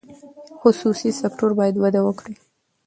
خصوصي 0.61 1.09
سکتور 1.21 1.51
باید 1.59 1.75
وده 1.83 2.01
وکړي. 2.03 2.33